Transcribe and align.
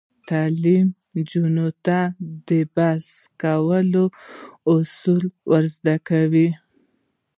تعلیم 0.29 0.87
نجونو 1.13 1.67
ته 1.85 1.99
د 2.47 2.49
بحث 2.75 3.07
کولو 3.41 4.05
اصول 4.73 5.23
ور 5.49 5.63
زده 5.75 5.95
کوي. 6.09 6.49